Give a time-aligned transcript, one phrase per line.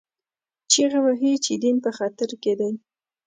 [0.71, 2.71] چیغې وهي چې دین په خطر کې دی